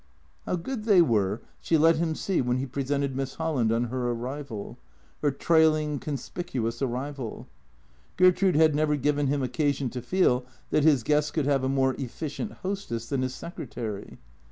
How 0.47 0.55
good 0.55 0.85
they 0.85 0.99
were 1.03 1.43
she 1.59 1.77
let 1.77 1.97
him 1.97 2.15
see 2.15 2.41
when 2.41 2.57
he 2.57 2.65
presented 2.65 3.15
Miss 3.15 3.35
Holland 3.35 3.71
on 3.71 3.83
her 3.83 4.09
arrival, 4.09 4.79
her 5.21 5.29
trailing, 5.29 5.99
conspicuous 5.99 6.81
arrival. 6.81 7.47
Ger 8.17 8.31
trude 8.31 8.55
had 8.55 8.73
never 8.73 8.95
given 8.95 9.27
him 9.27 9.43
occasion 9.43 9.91
to 9.91 10.01
feel 10.01 10.43
that 10.71 10.83
his 10.83 11.03
guests 11.03 11.29
could 11.29 11.45
have 11.45 11.63
a 11.63 11.69
more 11.69 11.93
efficient 11.99 12.51
hostess 12.63 13.07
than 13.09 13.21
his 13.21 13.35
secretary. 13.35 14.17